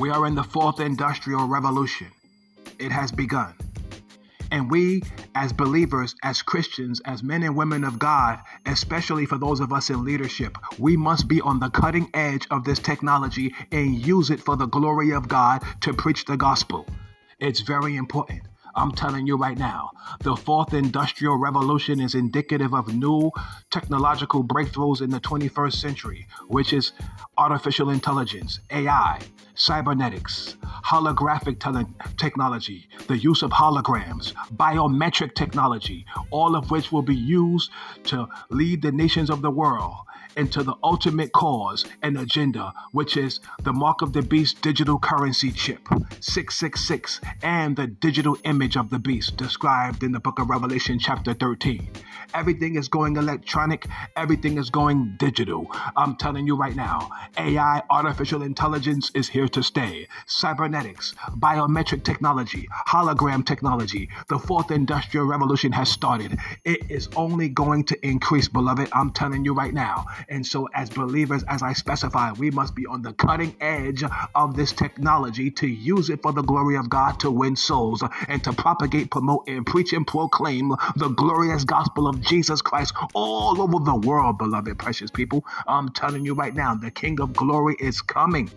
We 0.00 0.08
are 0.08 0.26
in 0.26 0.34
the 0.34 0.42
fourth 0.42 0.80
industrial 0.80 1.46
revolution. 1.46 2.06
It 2.78 2.90
has 2.90 3.12
begun. 3.12 3.52
And 4.50 4.70
we, 4.70 5.02
as 5.34 5.52
believers, 5.52 6.14
as 6.22 6.40
Christians, 6.40 7.02
as 7.04 7.22
men 7.22 7.42
and 7.42 7.54
women 7.54 7.84
of 7.84 7.98
God, 7.98 8.40
especially 8.64 9.26
for 9.26 9.36
those 9.36 9.60
of 9.60 9.74
us 9.74 9.90
in 9.90 10.02
leadership, 10.02 10.56
we 10.78 10.96
must 10.96 11.28
be 11.28 11.42
on 11.42 11.60
the 11.60 11.68
cutting 11.68 12.08
edge 12.14 12.46
of 12.50 12.64
this 12.64 12.78
technology 12.78 13.54
and 13.72 13.94
use 13.94 14.30
it 14.30 14.40
for 14.40 14.56
the 14.56 14.64
glory 14.64 15.10
of 15.10 15.28
God 15.28 15.62
to 15.82 15.92
preach 15.92 16.24
the 16.24 16.38
gospel. 16.38 16.86
It's 17.38 17.60
very 17.60 17.96
important. 17.96 18.40
I'm 18.74 18.92
telling 18.92 19.26
you 19.26 19.36
right 19.36 19.58
now, 19.58 19.90
the 20.20 20.36
fourth 20.36 20.74
industrial 20.74 21.36
revolution 21.36 22.00
is 22.00 22.14
indicative 22.14 22.74
of 22.74 22.94
new 22.94 23.30
technological 23.70 24.44
breakthroughs 24.44 25.00
in 25.02 25.10
the 25.10 25.20
21st 25.20 25.74
century, 25.74 26.26
which 26.48 26.72
is 26.72 26.92
artificial 27.38 27.90
intelligence, 27.90 28.60
AI, 28.70 29.20
cybernetics, 29.54 30.56
holographic 30.84 31.58
technology, 32.16 32.88
the 33.06 33.18
use 33.18 33.42
of 33.42 33.50
holograms, 33.50 34.32
biometric 34.56 35.34
technology, 35.34 36.06
all 36.30 36.56
of 36.56 36.70
which 36.70 36.92
will 36.92 37.02
be 37.02 37.16
used 37.16 37.70
to 38.04 38.26
lead 38.50 38.82
the 38.82 38.92
nations 38.92 39.30
of 39.30 39.42
the 39.42 39.50
world 39.50 39.96
into 40.36 40.62
the 40.62 40.74
ultimate 40.82 41.32
cause 41.32 41.84
and 42.02 42.18
agenda, 42.18 42.72
which 42.92 43.16
is 43.16 43.40
the 43.62 43.72
mark 43.72 44.02
of 44.02 44.12
the 44.12 44.22
beast 44.22 44.62
digital 44.62 44.98
currency 44.98 45.50
chip 45.50 45.80
666 46.20 47.20
and 47.42 47.76
the 47.76 47.86
digital 47.86 48.36
image 48.44 48.59
of 48.60 48.90
the 48.90 48.98
beast 48.98 49.38
described 49.38 50.02
in 50.02 50.12
the 50.12 50.20
book 50.20 50.38
of 50.38 50.50
Revelation, 50.50 50.98
chapter 50.98 51.32
13. 51.32 51.88
Everything 52.34 52.76
is 52.76 52.88
going 52.88 53.16
electronic, 53.16 53.86
everything 54.16 54.58
is 54.58 54.68
going 54.68 55.16
digital. 55.18 55.66
I'm 55.96 56.14
telling 56.16 56.46
you 56.46 56.56
right 56.56 56.76
now, 56.76 57.08
AI, 57.38 57.82
artificial 57.88 58.42
intelligence, 58.42 59.10
is 59.14 59.28
here 59.28 59.48
to 59.48 59.62
stay. 59.62 60.06
Cybernetics, 60.26 61.14
biometric 61.38 62.04
technology, 62.04 62.68
hologram 62.86 63.46
technology, 63.46 64.10
the 64.28 64.38
fourth 64.38 64.70
industrial 64.70 65.24
revolution 65.24 65.72
has 65.72 65.88
started. 65.88 66.38
It 66.66 66.90
is 66.90 67.08
only 67.16 67.48
going 67.48 67.84
to 67.84 68.06
increase, 68.06 68.46
beloved. 68.46 68.90
I'm 68.92 69.10
telling 69.10 69.42
you 69.42 69.54
right 69.54 69.72
now. 69.72 70.04
And 70.28 70.46
so, 70.46 70.68
as 70.74 70.90
believers, 70.90 71.42
as 71.48 71.62
I 71.62 71.72
specify, 71.72 72.32
we 72.32 72.50
must 72.50 72.74
be 72.74 72.84
on 72.84 73.00
the 73.00 73.14
cutting 73.14 73.56
edge 73.62 74.04
of 74.34 74.54
this 74.54 74.72
technology 74.72 75.50
to 75.52 75.66
use 75.66 76.10
it 76.10 76.20
for 76.20 76.32
the 76.32 76.42
glory 76.42 76.76
of 76.76 76.90
God 76.90 77.18
to 77.20 77.30
win 77.30 77.56
souls 77.56 78.04
and 78.28 78.44
to 78.44 78.49
propagate, 78.52 79.10
promote, 79.10 79.48
and 79.48 79.66
preach 79.66 79.92
and 79.92 80.06
proclaim 80.06 80.74
the 80.96 81.08
glorious 81.08 81.64
gospel 81.64 82.06
of 82.06 82.20
Jesus 82.20 82.62
Christ 82.62 82.94
all 83.14 83.60
over 83.60 83.84
the 83.84 83.94
world, 83.94 84.38
beloved, 84.38 84.78
precious 84.78 85.10
people. 85.10 85.44
I'm 85.66 85.90
telling 85.90 86.24
you 86.24 86.34
right 86.34 86.54
now, 86.54 86.74
the 86.74 86.90
King 86.90 87.20
of 87.20 87.32
glory 87.32 87.76
is 87.78 88.00
coming 88.00 88.50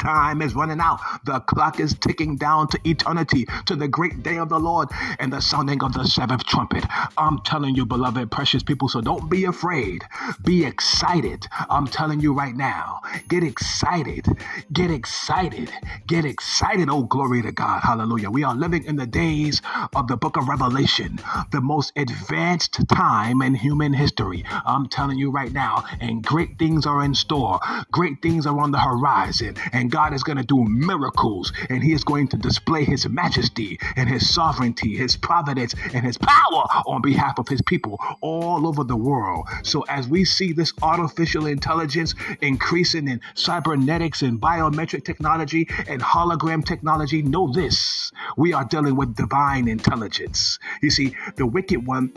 time 0.00 0.42
is 0.42 0.54
running 0.54 0.80
out. 0.80 1.00
The 1.24 1.40
clock 1.40 1.78
is 1.78 1.94
ticking 1.94 2.36
down 2.36 2.68
to 2.68 2.80
eternity, 2.84 3.46
to 3.66 3.76
the 3.76 3.88
great 3.88 4.22
day 4.22 4.38
of 4.38 4.48
the 4.48 4.58
Lord 4.58 4.88
and 5.18 5.32
the 5.32 5.40
sounding 5.40 5.82
of 5.84 5.92
the 5.92 6.04
seventh 6.04 6.44
trumpet. 6.44 6.84
I'm 7.16 7.40
telling 7.40 7.74
you, 7.76 7.86
beloved, 7.86 8.30
precious 8.30 8.62
people, 8.62 8.88
so 8.88 9.00
don't 9.00 9.30
be 9.30 9.44
afraid. 9.44 10.04
Be 10.44 10.64
excited. 10.64 11.46
I'm 11.68 11.86
telling 11.86 12.20
you 12.20 12.32
right 12.32 12.54
now. 12.56 13.00
Get 13.28 13.44
excited. 13.44 14.26
Get 14.72 14.90
excited. 14.90 15.70
Get 16.06 16.24
excited. 16.24 16.88
Oh, 16.90 17.04
glory 17.04 17.42
to 17.42 17.52
God. 17.52 17.82
Hallelujah. 17.82 18.30
We 18.30 18.44
are 18.44 18.54
living 18.54 18.84
in 18.84 18.96
the 18.96 19.06
days 19.06 19.60
of 19.94 20.08
the 20.08 20.16
book 20.16 20.36
of 20.36 20.48
Revelation, 20.48 21.18
the 21.52 21.60
most 21.60 21.92
advanced 21.96 22.88
time 22.88 23.42
in 23.42 23.54
human 23.54 23.92
history. 23.92 24.44
I'm 24.64 24.88
telling 24.88 25.18
you 25.18 25.30
right 25.30 25.52
now. 25.52 25.84
And 26.00 26.22
great 26.24 26.58
things 26.58 26.86
are 26.86 27.02
in 27.04 27.14
store. 27.14 27.60
Great 27.92 28.22
things 28.22 28.46
are 28.46 28.58
on 28.58 28.70
the 28.70 28.78
horizon. 28.80 29.56
God 29.90 30.14
is 30.14 30.22
going 30.22 30.38
to 30.38 30.44
do 30.44 30.64
miracles 30.64 31.52
and 31.68 31.82
He 31.82 31.92
is 31.92 32.04
going 32.04 32.28
to 32.28 32.36
display 32.36 32.84
His 32.84 33.08
majesty 33.08 33.78
and 33.96 34.08
His 34.08 34.32
sovereignty, 34.32 34.96
His 34.96 35.16
providence, 35.16 35.74
and 35.92 36.04
His 36.04 36.18
power 36.18 36.64
on 36.86 37.02
behalf 37.02 37.38
of 37.38 37.48
His 37.48 37.62
people 37.62 38.00
all 38.20 38.66
over 38.66 38.84
the 38.84 38.96
world. 38.96 39.46
So, 39.62 39.82
as 39.82 40.08
we 40.08 40.24
see 40.24 40.52
this 40.52 40.72
artificial 40.82 41.46
intelligence 41.46 42.14
increasing 42.40 43.08
in 43.08 43.20
cybernetics 43.34 44.22
and 44.22 44.40
biometric 44.40 45.04
technology 45.04 45.68
and 45.88 46.00
hologram 46.00 46.64
technology, 46.64 47.22
know 47.22 47.52
this 47.52 48.12
we 48.36 48.52
are 48.52 48.64
dealing 48.64 48.96
with 48.96 49.16
divine 49.16 49.68
intelligence. 49.68 50.58
You 50.82 50.90
see, 50.90 51.16
the 51.36 51.46
wicked 51.46 51.86
one 51.86 52.12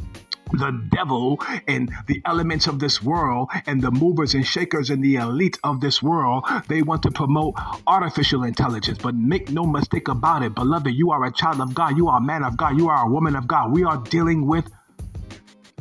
the 0.54 0.72
devil 0.90 1.42
and 1.68 1.92
the 2.08 2.22
elements 2.26 2.68
of 2.68 2.80
this 2.80 3.02
world 3.02 3.50
and 3.66 3.82
the 3.82 3.92
movers 3.92 4.34
and 4.36 4.46
shakers 4.46 4.90
and 4.90 5.04
the 5.04 5.16
elite 5.16 5.60
of 5.64 5.82
this 5.82 6.02
world, 6.02 6.46
they 6.68 6.82
want 6.82 7.04
to 7.04 7.12
promote 7.12 7.56
artificial 7.88 8.44
intelligence. 8.44 9.00
But 9.00 9.16
make 9.16 9.52
no 9.52 9.66
mistake 9.66 10.08
about 10.08 10.44
it, 10.44 10.56
beloved, 10.56 10.94
you 10.94 11.12
are 11.12 11.26
a 11.26 11.32
child 11.32 11.60
of 11.60 11.74
God, 11.74 11.98
you 11.98 12.08
are 12.08 12.18
a 12.18 12.22
man 12.22 12.44
of 12.44 12.56
God, 12.56 12.78
you 12.78 12.90
are 12.90 13.06
a 13.06 13.10
woman 13.10 13.36
of 13.36 13.48
God. 13.48 13.72
We 13.72 13.84
are 13.84 13.98
dealing 13.98 14.48
with 14.48 14.70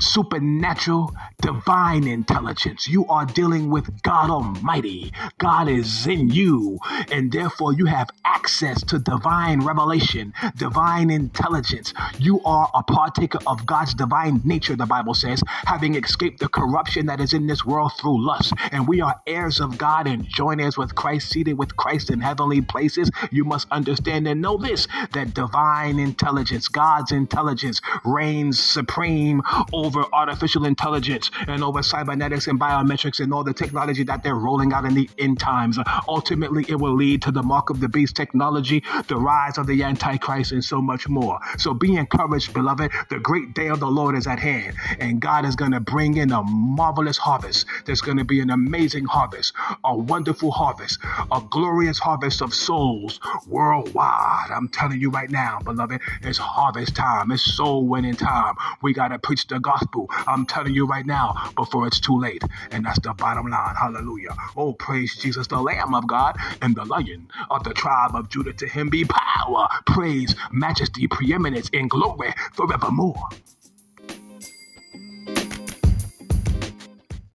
supernatural, 0.03 1.15
divine 1.41 2.07
intelligence. 2.07 2.89
You 2.89 3.07
are 3.07 3.25
dealing 3.25 3.71
with 3.71 4.03
God 4.03 4.31
Almighty. 4.31 5.13
God 5.39 5.69
is 5.69 6.07
in 6.07 6.31
you, 6.31 6.79
and 7.11 7.31
therefore 7.31 7.73
you 7.73 7.87
have 7.87 8.11
access 8.25 8.83
to 8.85 8.99
divine 8.99 9.61
revelation, 9.61 10.33
divine 10.57 11.11
intelligence. 11.11 11.95
You 12.19 12.41
are 12.45 12.69
a 12.75 12.83
partaker 12.83 13.39
of 13.47 13.65
God's 13.67 13.95
divine 13.95 14.41
nature, 14.45 14.77
the 14.77 14.87
Bible 14.87 15.15
says, 15.15 15.43
having 15.47 15.95
escaped 15.95 16.41
the 16.41 16.49
corruption 16.49 17.07
that 17.07 17.21
is 17.21 17.33
in 17.33 17.47
this 17.47 17.65
world 17.65 17.93
through 18.01 18.25
lust. 18.27 18.53
And 18.73 18.89
we 18.89 19.01
are 19.01 19.21
heirs 19.27 19.61
of 19.61 19.79
God 19.79 20.07
and 20.07 20.27
joint 20.27 20.61
heirs 20.61 20.77
with 20.77 20.95
Christ, 20.95 21.29
seated 21.31 21.57
with 21.59 21.77
Christ 21.77 22.11
in 22.11 22.21
heavenly 22.21 22.61
places. 22.61 23.11
You 23.31 23.45
must 23.45 23.69
understand 23.71 24.27
and 24.27 24.43
know 24.43 24.57
this 24.57 24.89
that 25.13 25.35
divine 25.35 25.99
intelligence, 25.99 26.69
God's 26.69 27.13
intelligence, 27.13 27.81
reigns 28.05 28.59
supreme 28.59 29.43
over 29.73 29.92
over 29.93 30.07
artificial 30.13 30.65
intelligence 30.65 31.31
and 31.47 31.63
over 31.63 31.83
cybernetics 31.83 32.47
and 32.47 32.59
biometrics 32.59 33.21
and 33.21 33.33
all 33.33 33.45
the 33.45 33.53
technology 33.53 34.03
that 34.05 34.23
they're 34.23 34.35
rolling 34.35 34.73
out 34.73 34.87
in 34.87 34.95
the 34.95 35.09
end 35.19 35.39
times. 35.39 35.79
Ultimately, 36.09 36.65
it 36.69 36.77
will 36.77 36.95
lead 36.95 37.21
to 37.23 37.31
the 37.31 37.43
mark 37.43 37.69
of 37.69 37.81
the 37.81 37.89
beast 37.89 38.17
technology, 38.17 38.83
the 39.09 39.17
rise 39.17 39.59
of 39.59 39.67
the 39.67 39.83
Antichrist, 39.83 40.53
and 40.53 40.65
so 40.65 40.81
much 40.81 41.09
more. 41.09 41.39
So 41.59 41.75
be 41.75 41.97
encouraged, 41.97 42.55
beloved. 42.55 42.91
The 43.11 43.19
great 43.19 43.55
day 43.55 43.69
of 43.69 43.81
the 43.81 43.87
Lord 43.87 44.17
is 44.17 44.27
at 44.27 44.39
hand, 44.39 44.77
and 44.99 45.21
God 45.21 45.45
is 45.45 45.57
going 45.57 45.73
to 45.73 45.81
bring 45.81 46.17
in 46.17 46.33
a 46.33 46.43
marvelous 46.43 47.19
harvest. 47.19 47.67
There's 47.85 48.01
going 48.01 48.19
to 48.19 48.25
be 48.25 48.41
an 48.41 48.51
amazing 48.51 49.05
harvest, 49.05 49.53
a 49.85 49.97
wonderful 49.97 50.51
harvest, 50.51 50.99
a 51.31 51.43
glorious 51.51 51.99
harvest 51.99 52.41
of 52.41 52.55
souls 52.55 53.21
worldwide. 53.47 54.51
I'm 54.51 54.69
telling 54.69 55.01
you 55.01 55.11
right 55.11 55.31
now, 55.31 55.59
beloved, 55.63 56.01
it's 56.23 56.39
harvest 56.39 56.97
time, 56.97 57.31
it's 57.31 57.43
soul 57.43 57.87
winning 57.87 58.17
time. 58.17 58.55
We 58.81 58.95
got 58.95 59.09
to 59.09 59.19
preach 59.19 59.47
the 59.47 59.59
gospel 59.59 59.72
gospel. 59.73 60.07
I'm 60.27 60.45
telling 60.47 60.75
you 60.75 60.87
right 60.87 61.07
now 61.07 61.35
before 61.57 61.87
it's 61.87 62.01
too 62.01 62.19
late. 62.19 62.43
And 62.73 62.85
that's 62.85 63.01
the 63.01 63.15
bottom 63.15 63.47
line. 63.49 63.75
Hallelujah. 63.75 64.35
Oh, 64.57 64.73
praise 64.75 65.17
Jesus, 65.17 65.47
the 65.47 65.61
Lamb 65.61 65.95
of 65.95 66.07
God 66.07 66.37
and 66.61 66.75
the 66.77 66.85
Lion 66.85 67.29
of 67.51 67.65
the 67.65 67.73
tribe 67.73 68.15
of 68.15 68.29
Judah. 68.29 68.53
To 68.53 68.67
him 68.67 68.91
be 68.91 69.05
power, 69.05 69.69
praise, 69.87 70.35
majesty, 70.53 71.07
preeminence, 71.07 71.71
and 71.73 71.89
glory 71.89 72.35
forevermore. 72.55 73.29